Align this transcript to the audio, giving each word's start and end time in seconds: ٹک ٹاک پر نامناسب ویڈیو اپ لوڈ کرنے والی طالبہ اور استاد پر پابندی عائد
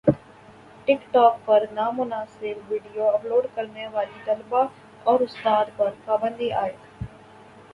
ٹک 0.87 1.01
ٹاک 1.11 1.35
پر 1.45 1.65
نامناسب 1.71 2.71
ویڈیو 2.71 3.09
اپ 3.09 3.25
لوڈ 3.25 3.45
کرنے 3.55 3.87
والی 3.87 4.19
طالبہ 4.25 4.63
اور 5.05 5.19
استاد 5.19 5.65
پر 5.77 5.89
پابندی 6.05 6.51
عائد 6.53 7.03